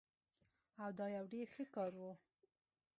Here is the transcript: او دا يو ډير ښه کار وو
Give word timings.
او 0.83 0.89
دا 0.99 1.05
يو 1.15 1.25
ډير 1.33 1.47
ښه 1.55 1.63
کار 1.75 1.91
وو 1.99 2.11